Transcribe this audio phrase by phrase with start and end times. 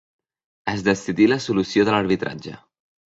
[0.71, 2.55] Es decidí la solució de l'arbitratge.